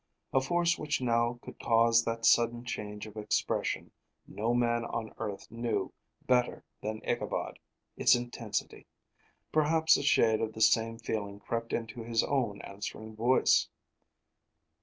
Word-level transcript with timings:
A 0.33 0.41
force 0.41 0.79
which 0.79 0.99
now 0.99 1.37
could 1.43 1.59
cause 1.59 2.03
that 2.05 2.25
sudden 2.25 2.65
change 2.65 3.05
of 3.05 3.15
expression 3.15 3.91
no 4.25 4.51
man 4.55 4.83
on 4.83 5.13
earth 5.19 5.45
knew, 5.51 5.93
better 6.25 6.65
than 6.81 7.07
Ichabod, 7.07 7.59
its 7.95 8.15
intensity. 8.15 8.87
Perhaps 9.51 9.97
a 9.97 10.01
shade 10.01 10.41
of 10.41 10.53
the 10.53 10.61
same 10.61 10.97
feeling 10.97 11.39
crept 11.39 11.71
into 11.71 12.01
his 12.03 12.23
own 12.23 12.63
answering 12.63 13.15
voice. 13.15 13.69